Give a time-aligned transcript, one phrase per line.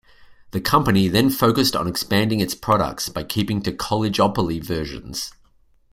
[0.49, 5.31] The company then focused on expanding its products by keeping to college-opoly versions.